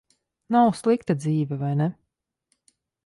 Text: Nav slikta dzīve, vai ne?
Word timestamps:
Nav 0.55 0.69
slikta 0.79 1.15
dzīve, 1.19 1.59
vai 1.65 1.71
ne? 1.83 1.91